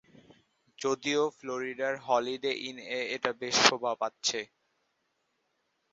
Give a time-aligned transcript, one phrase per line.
[0.79, 4.39] যদিও ফ্লোরিডার হলিডে ইন-এ এটা বেশ শোভা পাচ্ছে।